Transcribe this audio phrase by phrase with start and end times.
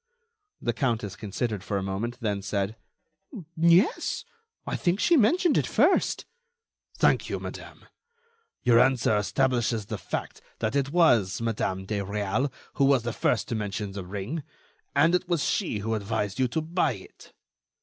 [0.59, 2.75] The countess considered for a moment, then said:
[3.55, 4.25] "Yes,
[4.65, 6.25] I think she mentioned it first—"
[6.97, 7.85] "Thank you, madame.
[8.63, 12.51] Your answer establishes the fact that it was Madame de Réal
[12.81, 14.41] who was the first to mention the ring,
[14.95, 17.33] and it was she who advised you to buy it."